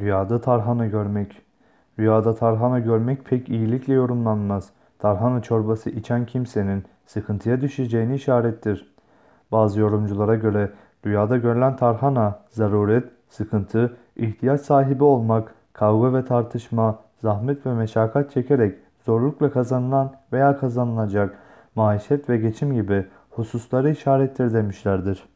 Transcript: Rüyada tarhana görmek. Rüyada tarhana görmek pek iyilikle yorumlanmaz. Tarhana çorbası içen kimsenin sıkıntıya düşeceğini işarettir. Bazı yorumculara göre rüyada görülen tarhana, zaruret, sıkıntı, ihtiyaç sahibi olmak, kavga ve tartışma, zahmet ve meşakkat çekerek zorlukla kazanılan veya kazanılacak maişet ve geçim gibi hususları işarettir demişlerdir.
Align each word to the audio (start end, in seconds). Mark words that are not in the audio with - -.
Rüyada 0.00 0.40
tarhana 0.40 0.86
görmek. 0.86 1.42
Rüyada 1.98 2.34
tarhana 2.34 2.78
görmek 2.78 3.24
pek 3.24 3.48
iyilikle 3.48 3.94
yorumlanmaz. 3.94 4.70
Tarhana 4.98 5.42
çorbası 5.42 5.90
içen 5.90 6.26
kimsenin 6.26 6.84
sıkıntıya 7.06 7.60
düşeceğini 7.60 8.14
işarettir. 8.14 8.94
Bazı 9.52 9.80
yorumculara 9.80 10.34
göre 10.34 10.70
rüyada 11.06 11.36
görülen 11.36 11.76
tarhana, 11.76 12.38
zaruret, 12.50 13.04
sıkıntı, 13.28 13.96
ihtiyaç 14.16 14.60
sahibi 14.60 15.04
olmak, 15.04 15.54
kavga 15.72 16.14
ve 16.14 16.24
tartışma, 16.24 16.98
zahmet 17.18 17.66
ve 17.66 17.74
meşakkat 17.74 18.30
çekerek 18.30 18.78
zorlukla 19.06 19.50
kazanılan 19.50 20.12
veya 20.32 20.58
kazanılacak 20.58 21.38
maişet 21.74 22.28
ve 22.28 22.36
geçim 22.36 22.74
gibi 22.74 23.06
hususları 23.30 23.90
işarettir 23.90 24.54
demişlerdir. 24.54 25.33